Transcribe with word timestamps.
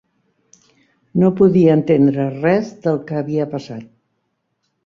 No 1.23 1.29
podia 1.41 1.77
entendre 1.81 2.25
res 2.39 2.73
del 2.87 2.99
que 3.11 3.19
havia 3.21 3.49
passat. 3.53 3.85